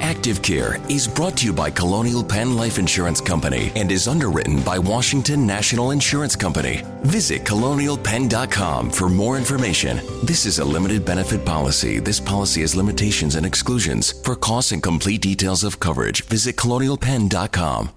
[0.00, 4.60] Active Care is brought to you by Colonial Penn Life Insurance Company and is underwritten
[4.62, 6.82] by Washington National Insurance Company.
[7.02, 10.00] Visit colonialpenn.com for more information.
[10.22, 11.98] This is a limited benefit policy.
[11.98, 14.12] This policy has limitations and exclusions.
[14.24, 17.90] For costs and complete details of coverage, visit colonialpenn.com.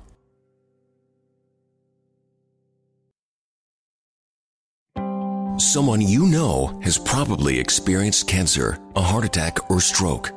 [5.59, 10.36] Someone you know has probably experienced cancer, a heart attack, or stroke.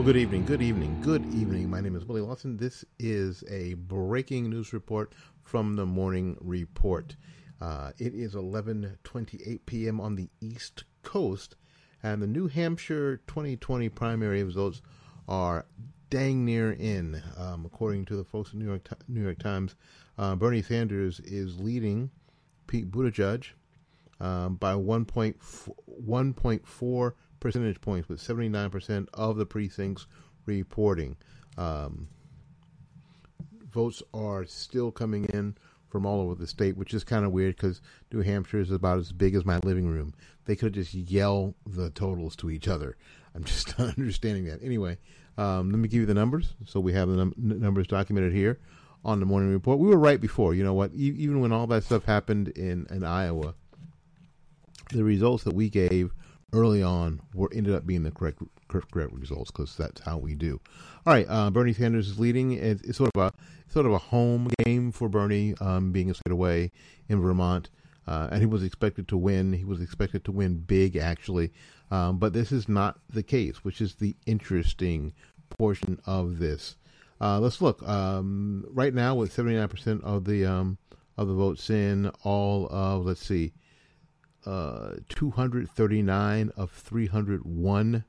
[0.00, 1.68] Well, good evening, good evening, good evening.
[1.68, 2.56] My name is Willie Lawson.
[2.56, 5.12] This is a breaking news report
[5.42, 7.14] from the Morning Report.
[7.60, 10.00] Uh, it is 11:28 p.m.
[10.00, 11.56] on the East Coast,
[12.02, 14.80] and the New Hampshire 2020 primary results
[15.28, 15.66] are
[16.08, 17.22] dang near in.
[17.36, 19.76] Um, according to the folks in New York New York Times,
[20.16, 22.10] uh, Bernie Sanders is leading
[22.68, 23.48] Pete Buttigieg
[24.18, 30.06] um, by 1.4 percentage points, with 79% of the precincts
[30.46, 31.16] reporting.
[31.58, 32.08] Um,
[33.70, 35.56] votes are still coming in
[35.88, 37.80] from all over the state, which is kind of weird because
[38.12, 40.14] New Hampshire is about as big as my living room.
[40.44, 42.96] They could just yell the totals to each other.
[43.34, 44.62] I'm just not understanding that.
[44.62, 44.98] Anyway,
[45.36, 46.54] um, let me give you the numbers.
[46.66, 48.60] So we have the num- numbers documented here
[49.04, 49.78] on the morning report.
[49.78, 50.54] We were right before.
[50.54, 50.92] You know what?
[50.92, 53.54] E- even when all that stuff happened in, in Iowa,
[54.90, 56.12] the results that we gave
[56.52, 60.60] early on were ended up being the correct correct results because that's how we do.
[61.06, 62.52] All right, uh, Bernie Sanders is leading.
[62.52, 63.32] It's, it's, sort of a
[63.72, 66.70] sort of a home game for Bernie, um, being a state away
[67.08, 67.70] in Vermont,
[68.06, 69.52] uh, and he was expected to win.
[69.52, 71.52] He was expected to win big, actually,
[71.90, 75.12] um, but this is not the case, which is the interesting
[75.48, 76.76] portion of this.
[77.20, 77.86] Uh, let's look.
[77.86, 80.78] Um, right now, with seventy nine percent of the um,
[81.16, 83.52] of the votes in, all of let's see,
[84.46, 88.04] uh, 239 of 301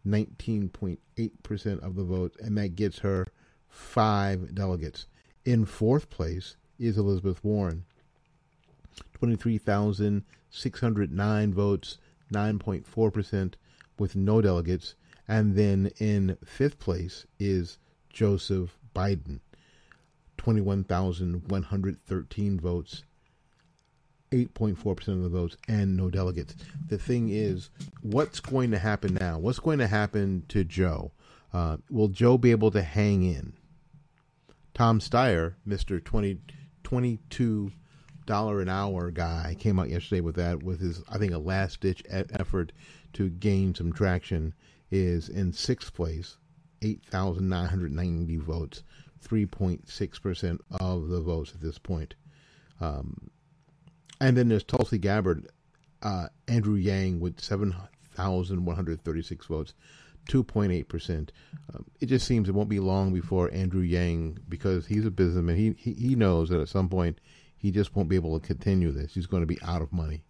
[0.06, 3.28] 19.8% of the vote, and that gets her
[3.68, 5.06] five delegates.
[5.44, 7.84] In fourth place is Elizabeth Warren,
[9.14, 11.98] 23,609 votes,
[12.32, 13.54] 9.4%,
[14.02, 14.96] with no delegates.
[15.28, 17.78] And then in fifth place is
[18.10, 19.38] Joseph Biden,
[20.38, 23.04] 21,113 votes,
[24.32, 26.56] 8.4% of the votes, and no delegates.
[26.88, 27.70] The thing is,
[28.00, 29.38] what's going to happen now?
[29.38, 31.12] What's going to happen to Joe?
[31.52, 33.52] Uh, will Joe be able to hang in?
[34.74, 36.02] Tom Steyer, Mr.
[36.02, 36.38] 20,
[36.82, 37.70] $22
[38.26, 42.02] an hour guy, came out yesterday with that, with his, I think, a last ditch
[42.10, 42.72] effort
[43.14, 44.54] to gain some traction,
[44.90, 46.36] is in sixth place,
[46.82, 48.82] 8,990 votes,
[49.26, 52.14] 3.6% of the votes at this point.
[52.80, 53.30] Um,
[54.20, 55.48] and then there's Tulsi Gabbard,
[56.02, 59.74] uh, Andrew Yang with 7,136 votes,
[60.28, 61.30] 2.8%.
[61.74, 65.56] Um, it just seems it won't be long before Andrew Yang, because he's a businessman,
[65.56, 67.20] he, he, he knows that at some point
[67.56, 69.14] he just won't be able to continue this.
[69.14, 70.24] He's going to be out of money.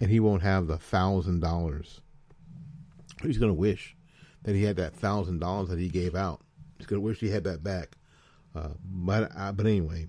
[0.00, 2.00] And he won't have the $1,000.
[3.22, 3.96] He's going to wish
[4.44, 6.40] that he had that $1,000 that he gave out.
[6.78, 7.96] He's going to wish he had that back.
[8.54, 10.06] Uh, but, uh, but anyway,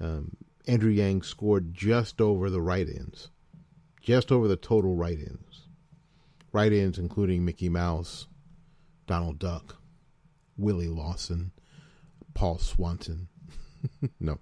[0.00, 3.30] um, Andrew Yang scored just over the write ins,
[4.00, 5.66] just over the total write ins.
[6.52, 8.26] Write ins including Mickey Mouse,
[9.06, 9.76] Donald Duck,
[10.56, 11.52] Willie Lawson,
[12.34, 13.28] Paul Swanson.
[14.20, 14.38] no,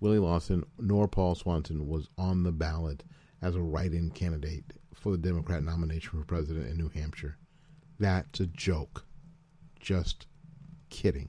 [0.00, 3.02] Willie Lawson nor Paul Swanson was on the ballot
[3.42, 7.36] as a write in candidate for the Democrat nomination for president in New Hampshire.
[7.98, 9.04] That's a joke.
[9.80, 10.26] Just
[10.90, 11.28] kidding.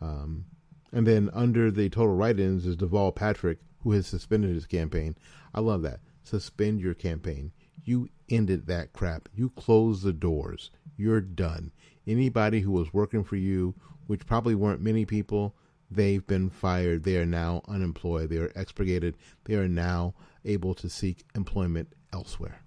[0.00, 0.46] Um,
[0.92, 5.16] and then under the total write ins is Deval Patrick, who has suspended his campaign.
[5.54, 6.00] I love that.
[6.22, 7.52] Suspend your campaign.
[7.84, 9.28] You ended that crap.
[9.34, 10.70] You closed the doors.
[10.96, 11.72] You're done.
[12.06, 13.74] Anybody who was working for you,
[14.06, 15.54] which probably weren't many people,
[15.90, 17.04] they've been fired.
[17.04, 18.30] They are now unemployed.
[18.30, 19.16] They are expurgated.
[19.44, 20.14] They are now
[20.46, 22.60] able to seek employment elsewhere.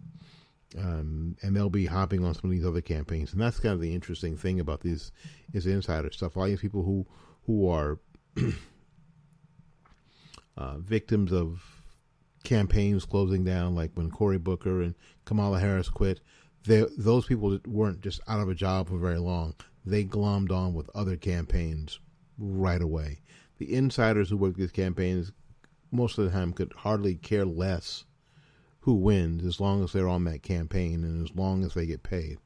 [0.78, 3.34] Um, and they'll be hopping on some of these other campaigns.
[3.34, 5.12] And that's kind of the interesting thing about these
[5.54, 6.36] is insider stuff.
[6.36, 7.08] A lot of these people who
[7.46, 7.98] who are
[10.58, 11.80] uh, victims of
[12.44, 16.22] campaigns closing down, like when Cory Booker and Kamala Harris quit.
[16.66, 19.56] Those people weren't just out of a job for very long.
[19.86, 22.00] They glommed on with other campaigns
[22.38, 23.22] right away.
[23.58, 25.32] The insiders who work these campaigns,
[25.92, 28.06] most of the time, could hardly care less
[28.82, 32.04] who wins as long as they're on that campaign and as long as they get
[32.04, 32.40] paid.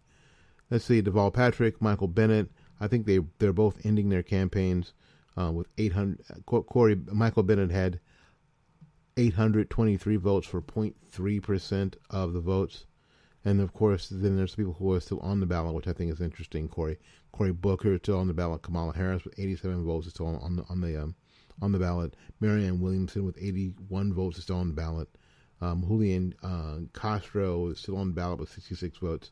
[0.70, 2.50] Let's see, Deval Patrick, Michael Bennet.
[2.80, 4.94] I think they they're both ending their campaigns
[5.38, 6.46] uh, with 800.
[6.46, 8.00] Corey Michael Bennet had
[9.16, 12.86] 823 votes for 0.3 percent of the votes,
[13.46, 16.12] and of course, then there's people who are still on the ballot, which I think
[16.12, 16.68] is interesting.
[16.68, 16.98] Corey
[17.32, 18.64] Cory Booker still on the ballot.
[18.64, 21.16] Kamala Harris with 87 votes still on, on the on the um,
[21.62, 22.16] on the ballot.
[22.40, 25.10] Marianne Williamson with 81 votes is still on the ballot.
[25.62, 29.32] Um, Julian uh, Castro is still on the ballot with 66 votes.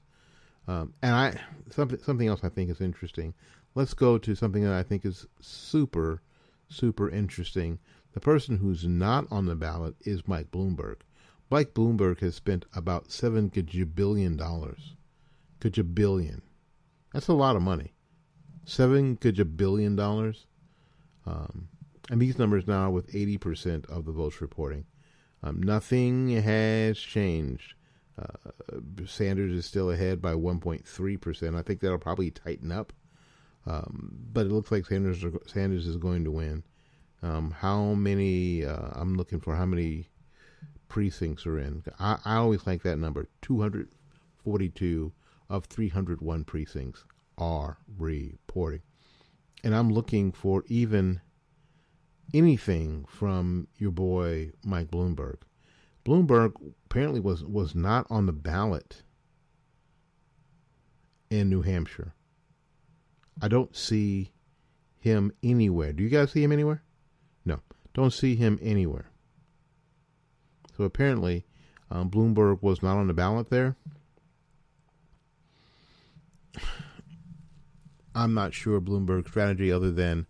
[0.68, 1.40] Um, and I
[1.72, 3.34] something something else I think is interesting
[3.75, 6.22] let's go to something that I think is super,
[6.68, 7.80] super interesting.
[8.13, 10.98] The person who's not on the ballot is Mike Bloomberg.
[11.50, 14.96] Mike Bloomberg has spent about seven gajabillion dollars.
[15.60, 16.42] Gajabillion.
[17.13, 17.94] That's a lot of money.
[18.66, 20.46] Seven gajabillion dollars.
[21.25, 21.68] Um,
[22.10, 24.86] and these numbers now with 80% of the votes reporting.
[25.43, 27.74] Um, nothing has changed.
[28.20, 28.51] Uh,
[29.05, 31.58] Sanders is still ahead by 1.3%.
[31.58, 32.93] I think that'll probably tighten up
[33.65, 36.63] um, but it looks like Sanders Sanders is going to win.
[37.22, 38.65] Um, how many?
[38.65, 40.10] Uh, I'm looking for how many
[40.88, 41.84] precincts are in.
[42.00, 43.27] I, I always like that number.
[43.41, 45.12] 242
[45.50, 47.05] of 301 precincts
[47.38, 48.81] are reporting,
[49.63, 51.22] and I'm looking for even
[52.34, 55.38] anything from your boy Mike Bloomberg.
[56.06, 56.54] Bloomberg
[56.86, 59.04] apparently was was not on the ballot
[61.30, 62.14] in New Hampshire.
[63.42, 64.32] I don't see
[65.00, 65.94] him anywhere.
[65.94, 66.84] Do you guys see him anywhere?
[67.46, 67.60] No,
[67.94, 69.10] don't see him anywhere.
[70.78, 71.46] So apparently,
[71.90, 73.76] um, Bloomberg was not on the ballot there.
[78.16, 80.28] I'm not sure Bloomberg's strategy other than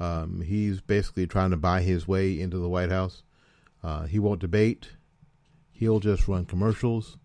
[0.00, 3.22] um, he's basically trying to buy his way into the White House.
[3.82, 4.90] Uh, he won't debate.
[5.72, 7.16] He'll just run commercials.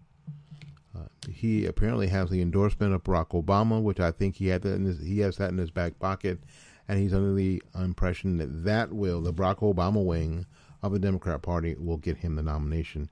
[0.95, 4.79] Uh, he apparently has the endorsement of Barack Obama, which I think he had that
[4.79, 6.39] his, he has that in his back pocket,
[6.87, 10.45] and he's under the impression that that will the Barack Obama wing
[10.81, 13.09] of the Democrat Party will get him the nomination.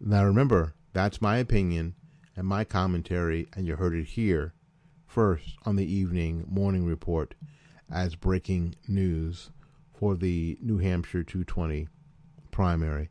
[0.00, 1.94] Now remember, that's my opinion
[2.36, 4.54] and my commentary, and you heard it here
[5.06, 7.34] first on the evening morning report
[7.90, 9.50] as breaking news
[9.92, 11.88] for the New Hampshire 220
[12.50, 13.10] primary.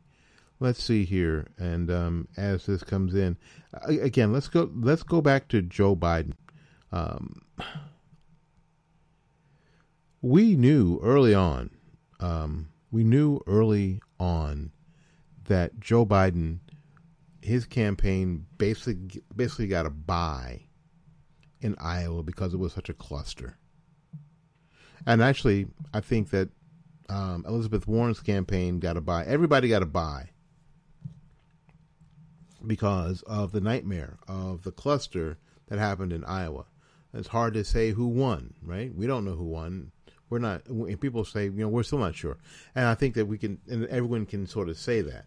[0.60, 3.36] Let's see here, and um, as this comes in,
[3.86, 4.70] again, let's go.
[4.74, 6.34] Let's go back to Joe Biden.
[6.92, 7.42] Um,
[10.22, 11.70] we knew early on,
[12.20, 14.70] um, we knew early on
[15.46, 16.60] that Joe Biden,
[17.42, 20.62] his campaign basically basically got a buy
[21.60, 23.58] in Iowa because it was such a cluster.
[25.06, 26.48] And actually, I think that
[27.08, 29.24] um, Elizabeth Warren's campaign got a buy.
[29.24, 30.30] Everybody got a buy
[32.66, 36.64] because of the nightmare of the cluster that happened in Iowa.
[37.12, 38.94] It's hard to say who won, right?
[38.94, 39.92] We don't know who won.
[40.30, 40.66] We're not.
[40.66, 42.38] And people say, you know, we're still not sure.
[42.74, 45.26] And I think that we can, and everyone can sort of say that.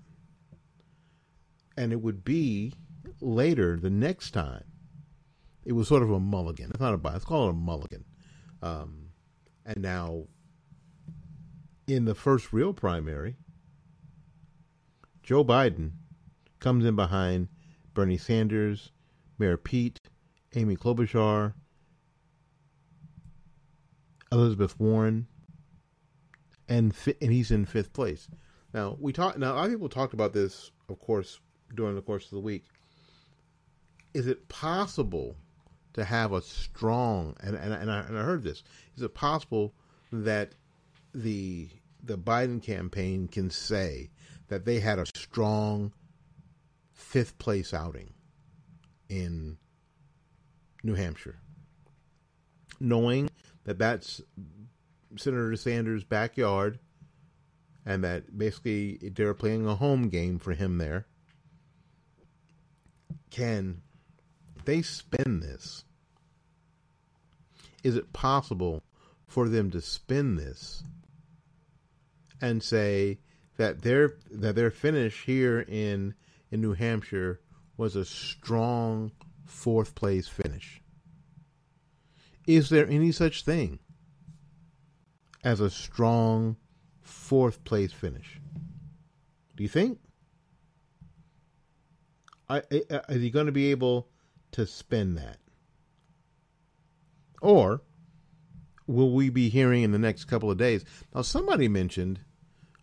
[1.78, 2.74] And it would be
[3.22, 4.64] later the next time.
[5.64, 6.72] It was sort of a mulligan.
[6.72, 7.14] It's not a buy.
[7.14, 8.04] Let's call it a mulligan.
[8.62, 9.07] Um,
[9.68, 10.24] and now,
[11.88, 13.36] in the first real primary,
[15.22, 15.92] Joe Biden
[16.60, 17.50] comes in behind
[17.94, 18.94] Bernie Sanders,
[19.38, 20.00] Mayor Pete,
[20.56, 21.54] Amy Klobuchar,
[24.32, 25.28] Elizabeth Warren,
[26.70, 28.30] and and he's in fifth place.
[28.74, 29.38] Now we talked.
[29.38, 31.42] Now a lot of people talked about this, of course,
[31.76, 32.64] during the course of the week.
[34.14, 35.36] Is it possible
[35.98, 38.64] to have a strong and and, and, I, and I heard this?
[38.96, 39.74] Is it possible
[40.12, 40.54] that
[41.14, 41.70] the
[42.04, 44.12] the Biden campaign can say
[44.48, 45.92] that they had a strong
[46.94, 48.14] fifth place outing
[49.10, 49.58] in
[50.84, 51.40] New Hampshire,
[52.80, 53.30] knowing
[53.64, 54.22] that that's
[55.18, 56.78] Senator Sanders' backyard
[57.88, 61.08] and that basically they're playing a home game for him there.
[63.32, 63.82] Can
[64.66, 65.86] they spin this?
[67.88, 68.84] Is it possible
[69.28, 70.84] for them to spin this
[72.42, 73.20] and say
[73.56, 76.14] that their that their finish here in
[76.52, 77.40] in New Hampshire
[77.78, 79.14] was a strong
[79.46, 80.82] fourth place finish.
[82.46, 83.80] Is there any such thing
[85.42, 86.58] as a strong
[87.00, 88.42] fourth place finish?
[89.56, 90.00] Do you think?
[92.50, 94.10] Is he going to be able
[94.52, 95.38] to spin that?
[97.42, 97.82] Or
[98.88, 100.86] will we be hearing in the next couple of days?
[101.14, 102.20] Now, somebody mentioned,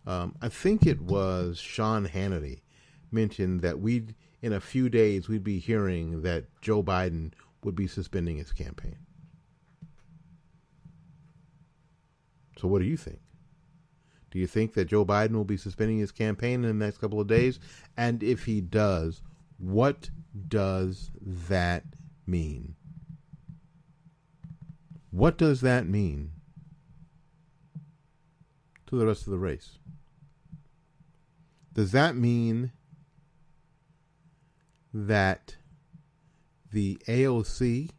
[0.05, 2.61] um, I think it was Sean Hannity,
[3.11, 7.33] mentioned that we'd, in a few days we'd be hearing that Joe Biden
[7.63, 8.97] would be suspending his campaign.
[12.57, 13.19] So what do you think?
[14.31, 17.19] Do you think that Joe Biden will be suspending his campaign in the next couple
[17.19, 17.59] of days?
[17.95, 19.21] And if he does,
[19.57, 20.09] what
[20.47, 21.11] does
[21.47, 21.83] that
[22.27, 22.75] mean?
[25.15, 26.31] What does that mean
[28.87, 29.77] to the rest of the race?
[31.71, 32.73] Does that mean
[34.93, 35.55] that
[36.69, 37.91] the AOC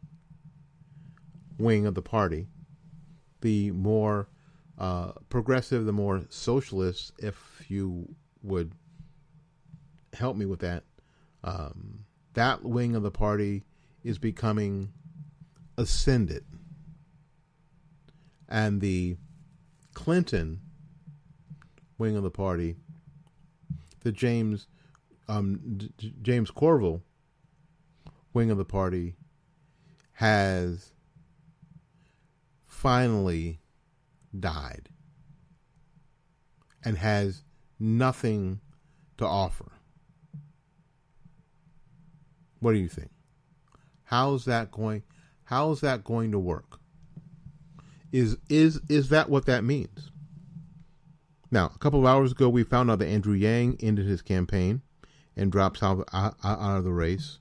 [1.57, 2.49] wing of the party,
[3.41, 4.29] the more
[4.77, 8.73] uh, progressive, the more socialist, if you would
[10.13, 10.83] help me with that,
[11.43, 12.05] um,
[12.35, 13.63] that wing of the party
[14.03, 14.93] is becoming
[15.79, 16.45] ascended.
[18.49, 19.17] And the
[19.93, 20.61] Clinton
[21.97, 22.75] wing of the party,
[24.01, 24.67] the James
[25.27, 25.59] um,
[25.97, 27.01] D- James Carville
[28.33, 29.15] wing of the party
[30.13, 30.91] has
[32.65, 33.59] finally
[34.37, 34.89] died
[36.83, 37.43] and has
[37.79, 38.59] nothing
[39.17, 39.71] to offer.
[42.59, 43.11] What do you think?
[44.03, 45.03] How's that going?
[45.45, 46.79] How's that going to work?
[48.17, 50.09] Is is is that what that means?
[51.51, 54.81] Now, a couple of hours ago, we found out that Andrew Yang ended his campaign
[55.35, 57.37] and drops out, out, out of the race.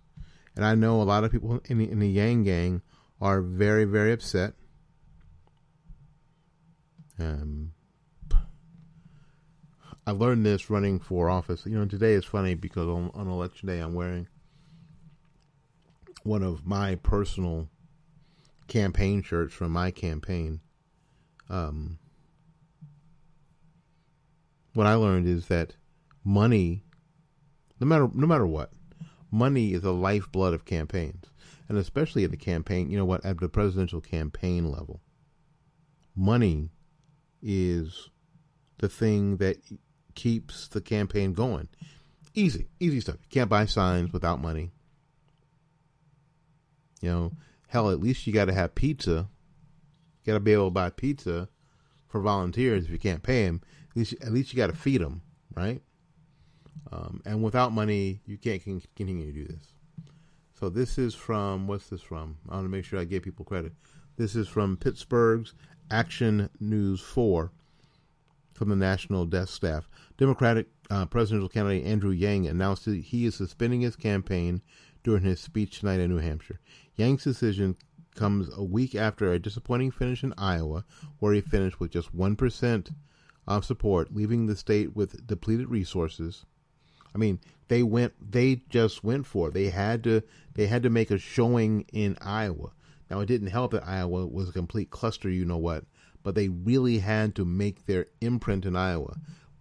[0.55, 2.83] And I know a lot of people in the, in the Yang gang
[3.23, 4.53] are very, very upset.
[7.19, 7.73] Um,
[10.07, 11.65] I learned this running for office.
[11.65, 14.29] You know, today is funny because on, on election day, I'm wearing
[16.23, 17.71] one of my personal
[18.69, 20.61] campaign shirts from my campaign.
[21.49, 21.99] Um,
[24.75, 25.75] what I learned is that
[26.25, 26.83] money,
[27.81, 28.73] no matter no matter what,
[29.31, 31.25] money is the lifeblood of campaigns,
[31.69, 32.91] and especially at the campaign.
[32.91, 33.25] You know what?
[33.25, 35.01] At the presidential campaign level,
[36.15, 36.71] money
[37.43, 38.11] is
[38.79, 39.59] the thing that
[40.15, 41.69] keeps the campaign going.
[42.35, 43.17] Easy, easy stuff.
[43.23, 44.73] You can't buy signs without money.
[47.01, 47.33] You know,
[47.69, 49.29] hell, at least you got to have pizza.
[50.27, 51.49] You got to be able to buy pizza
[52.09, 53.61] for volunteers if you can't pay them.
[53.91, 55.23] At least, at least you got to feed them,
[55.55, 55.81] right?
[56.93, 59.73] Um, and without money, you can't continue to do this.
[60.59, 62.39] So this is from what's this from?
[62.49, 63.73] I want to make sure I give people credit.
[64.17, 65.55] This is from Pittsburgh's
[65.91, 67.53] Action News Four
[68.55, 69.89] from the National Desk Staff.
[70.17, 74.63] Democratic uh, presidential candidate Andrew Yang announced that he is suspending his campaign
[75.05, 76.59] during his speech tonight in New Hampshire.
[76.97, 77.77] Yang's decision
[78.17, 80.85] comes a week after a disappointing finish in Iowa,
[81.19, 82.95] where he finished with just 1%
[83.47, 86.45] of support, leaving the state with depleted resources.
[87.15, 89.55] I mean, they went they just went for it.
[89.55, 90.23] They had to
[90.55, 92.73] they had to make a showing in Iowa.
[93.11, 95.85] Now it didn't help that Iowa was a complete cluster, you know what,
[96.23, 99.17] but they really had to make their imprint in Iowa.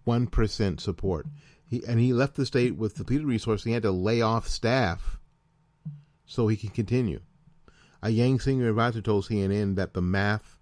[0.06, 1.26] 1% support.
[1.68, 3.64] He, and he left the state with depleted resources.
[3.64, 5.18] He had to lay off staff
[6.24, 7.20] so he can continue.
[8.02, 10.56] A Yang senior advisor told CNN that the math,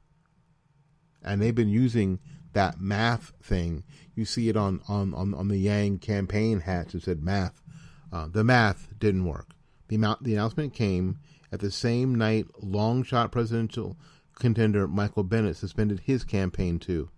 [1.22, 2.20] and they've been using
[2.52, 3.84] that math thing.
[4.14, 6.94] You see it on, on, on, on the Yang campaign hats.
[6.94, 7.60] It said math.
[8.12, 9.50] Uh, the math didn't work.
[9.88, 11.18] The, amount, the announcement came
[11.52, 13.97] at the same night long shot presidential
[14.34, 17.10] contender Michael Bennet suspended his campaign too.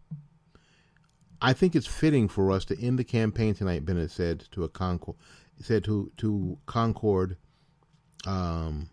[1.41, 4.69] I think it's fitting for us to end the campaign tonight, Bennet said to a
[4.69, 5.17] Concord,
[5.61, 7.37] said to to Concord
[8.27, 8.89] um,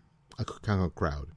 [0.94, 1.28] crowd.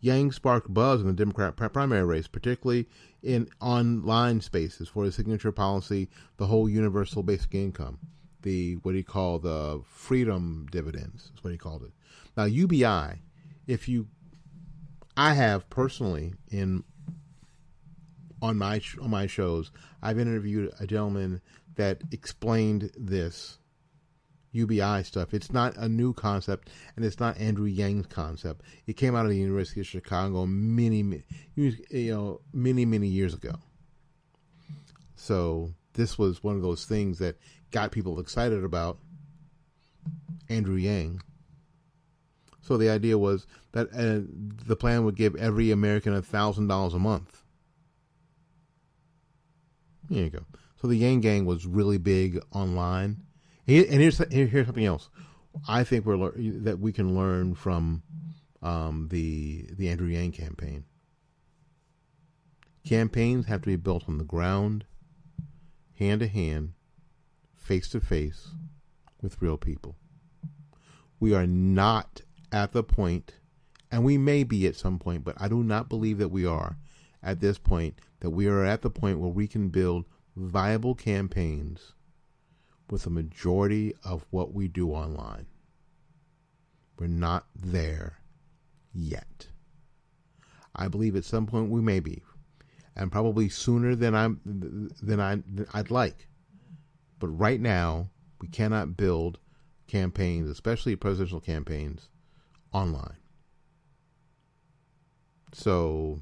[0.00, 2.88] Yang sparked buzz in the Democrat primary race, particularly
[3.22, 7.98] in online spaces for his signature policy, the whole universal basic income,
[8.42, 11.92] the what he called the freedom dividends, is what he called it.
[12.36, 13.22] Now UBI,
[13.68, 14.08] if you,
[15.16, 16.82] I have personally in
[18.42, 19.70] on my on my shows,
[20.02, 21.40] I've interviewed a gentleman
[21.76, 23.58] that explained this
[24.52, 25.34] UBI stuff.
[25.34, 28.62] It's not a new concept, and it's not Andrew Yang's concept.
[28.86, 31.22] It came out of the University of Chicago many,
[31.56, 33.54] you know, many, many years ago.
[35.16, 37.36] So this was one of those things that
[37.70, 38.98] got people excited about
[40.48, 41.22] Andrew Yang.
[42.60, 44.26] So the idea was that uh,
[44.66, 47.42] the plan would give every American a thousand dollars a month.
[50.08, 50.44] There you go.
[50.80, 53.22] So the Yang Gang was really big online
[53.66, 55.08] and here's here's something else.
[55.68, 58.02] I think we're that we can learn from
[58.62, 60.84] um, the the Andrew Yang campaign.
[62.86, 64.84] Campaigns have to be built on the ground,
[65.98, 66.72] hand to hand,
[67.56, 68.48] face to face,
[69.20, 69.96] with real people.
[71.20, 73.34] We are not at the point,
[73.92, 76.76] and we may be at some point, but I do not believe that we are
[77.22, 78.00] at this point.
[78.20, 81.92] That we are at the point where we can build viable campaigns
[82.92, 85.46] with the majority of what we do online.
[86.98, 88.18] We're not there
[88.92, 89.46] yet.
[90.76, 92.22] I believe at some point we may be,
[92.94, 96.28] and probably sooner than I'm than I than I'd like.
[97.18, 98.10] But right now,
[98.42, 99.38] we cannot build
[99.86, 102.10] campaigns, especially presidential campaigns,
[102.72, 103.16] online.
[105.54, 106.20] So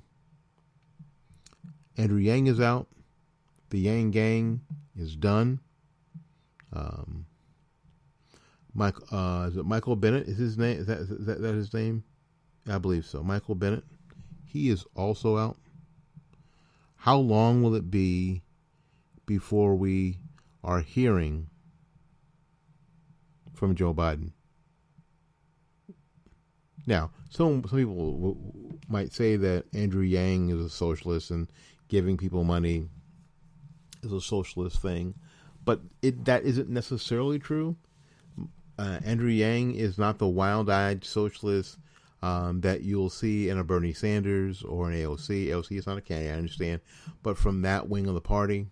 [1.96, 2.86] Andrew Yang is out.
[3.70, 4.60] The Yang Gang
[4.96, 5.58] is done.
[6.72, 7.26] Um,
[8.74, 10.28] Mike, uh, is it Michael Bennet?
[10.28, 10.78] Is his name?
[10.78, 12.04] Is that, is that, that his name?
[12.68, 13.22] I believe so.
[13.22, 13.84] Michael Bennet.
[14.44, 15.56] He is also out.
[16.96, 18.42] How long will it be
[19.26, 20.18] before we
[20.62, 21.48] are hearing
[23.54, 24.32] from Joe Biden?
[26.86, 28.36] Now, some some people
[28.88, 31.48] might say that Andrew Yang is a socialist and
[31.88, 32.88] giving people money
[34.02, 35.14] is a socialist thing
[35.70, 37.76] but it, that isn't necessarily true.
[38.76, 41.78] Uh, Andrew Yang is not the wild-eyed socialist
[42.22, 45.46] um, that you'll see in a Bernie Sanders or an AOC.
[45.46, 46.80] AOC is not a candidate, I understand,
[47.22, 48.66] but from that wing of the party,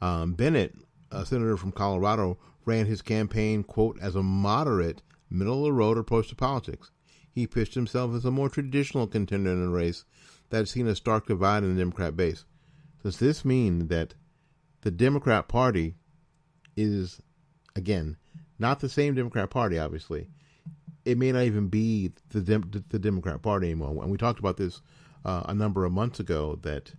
[0.00, 0.74] Um, Bennet,
[1.12, 5.00] a senator from Colorado, ran his campaign, quote, as a moderate,
[5.30, 6.90] middle of the road approach to politics.
[7.30, 10.04] He pitched himself as a more traditional contender in a race
[10.50, 12.44] that had seen a stark divide in the Democrat base.
[13.04, 14.14] Does this mean that
[14.84, 15.96] the Democrat Party
[16.76, 17.20] is,
[17.74, 18.18] again,
[18.58, 20.28] not the same Democrat Party, obviously?
[21.06, 24.02] It may not even be the, Dem- the Democrat Party anymore.
[24.02, 24.82] And we talked about this
[25.24, 26.92] uh, a number of months ago that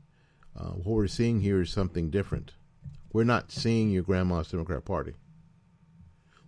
[0.60, 2.54] uh, what we're seeing here is something different.
[3.13, 5.13] We're not seeing your grandma's Democrat Party.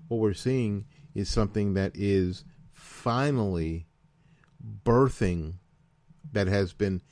[0.07, 3.85] What we're seeing is something that is finally
[4.83, 5.53] birthing
[6.31, 7.03] that has been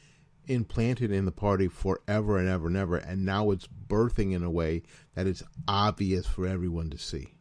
[0.47, 4.51] implanted in the party forever and ever and ever, and now it's birthing in a
[4.51, 7.35] way that it's obvious for everyone to see.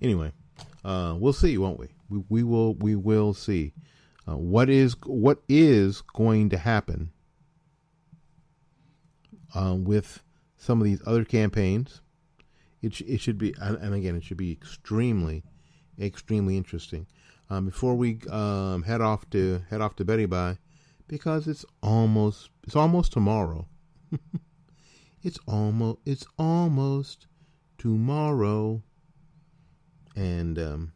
[0.00, 0.32] Anyway,
[0.84, 1.88] uh, we'll see, won't we?
[2.08, 3.72] We, we will we will see
[4.28, 7.10] uh, what is what is going to happen
[9.54, 10.22] uh, with
[10.56, 12.02] some of these other campaigns.
[12.82, 15.44] It it should be and again it should be extremely
[15.98, 17.06] extremely interesting.
[17.48, 20.58] Um, before we um, head off to head off to Betty Bye,
[21.06, 23.68] because it's almost it's almost tomorrow.
[25.22, 27.26] it's almost it's almost
[27.78, 28.82] tomorrow.
[30.16, 30.92] And um,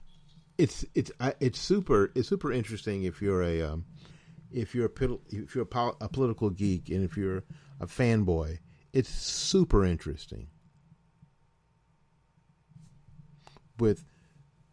[0.56, 3.84] it's it's it's super it's super interesting if you're a um,
[4.52, 7.42] if you're a if you're a, a political geek and if you're
[7.80, 8.58] a fanboy,
[8.92, 10.48] it's super interesting.
[13.78, 14.04] With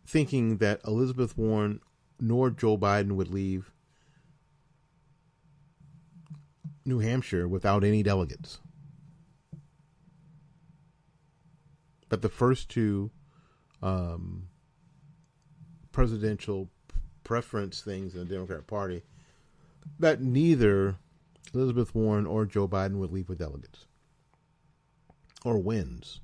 [0.06, 1.82] thinking that Elizabeth Warren
[2.20, 3.72] nor Joe Biden would leave
[6.86, 8.60] New Hampshire without any delegates.
[12.10, 13.12] But the first two
[13.82, 14.48] um,
[15.92, 16.70] presidential
[17.24, 19.04] preference things in the Democrat Party
[20.00, 20.96] that neither
[21.54, 23.87] Elizabeth Warren or Joe Biden would leave with delegates
[25.44, 26.20] or wins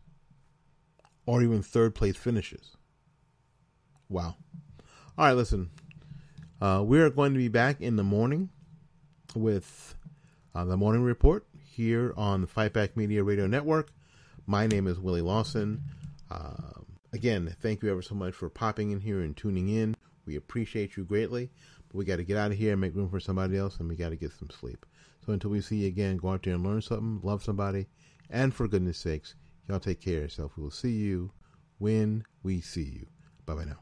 [1.25, 2.75] or even third place finishes.
[4.09, 4.35] Wow.
[5.17, 5.69] All right, listen.
[6.61, 8.49] Uh, we are going to be back in the morning
[9.35, 9.95] with
[10.55, 13.91] uh, the morning report here on the Fight Back Media Radio Network.
[14.45, 15.81] My name is Willie Lawson.
[16.29, 16.81] Uh,
[17.13, 19.95] again, thank you ever so much for popping in here and tuning in.
[20.25, 21.49] We appreciate you greatly.
[21.87, 23.87] But we got to get out of here and make room for somebody else, and
[23.87, 24.85] we got to get some sleep.
[25.25, 27.87] So until we see you again, go out there and learn something, love somebody,
[28.33, 29.35] and for goodness sakes,
[29.69, 30.57] y'all take care of yourself.
[30.57, 31.31] We will see you
[31.77, 33.05] when we see you.
[33.45, 33.77] Bye bye now.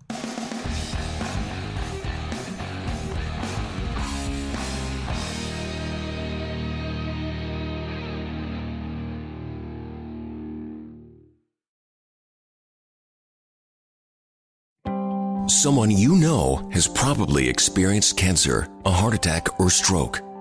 [15.47, 20.30] Someone you know has probably experienced cancer, a heart attack, or stroke.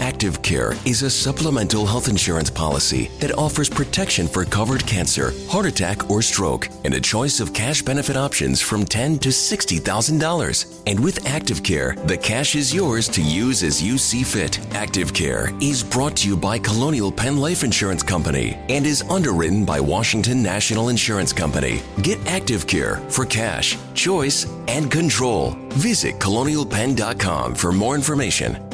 [0.00, 5.66] Active Care is a supplemental health insurance policy that offers protection for covered cancer, heart
[5.66, 10.82] attack, or stroke, and a choice of cash benefit options from 10 to $60,000.
[10.86, 14.58] And with Active Care, the cash is yours to use as you see fit.
[14.74, 19.64] Active Care is brought to you by Colonial Penn Life Insurance Company and is underwritten
[19.64, 21.82] by Washington National Insurance Company.
[22.02, 25.56] Get Active Care for cash, choice, and control.
[25.70, 28.67] Visit colonialpenn.com for more information.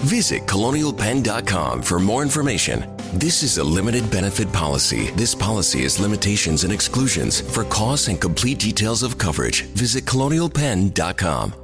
[0.00, 2.84] Visit colonialpenn.com for more information.
[3.14, 5.10] This is a limited benefit policy.
[5.16, 7.40] This policy has limitations and exclusions.
[7.40, 11.54] For costs and complete details of coverage, visit colonialpenn.com.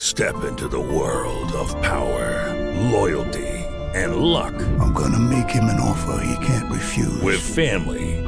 [0.00, 2.52] Step into the world of power,
[2.90, 3.46] loyalty,
[3.94, 4.54] and luck.
[4.80, 7.22] I'm gonna make him an offer he can't refuse.
[7.22, 8.23] With family,